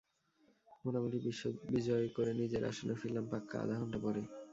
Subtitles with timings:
[0.85, 1.43] মোটামুটি বিশ্ব
[1.69, 4.21] বিজয় করে নিজের আসনে ফিরলাম পাক্কা আধা ঘণ্টা পরে।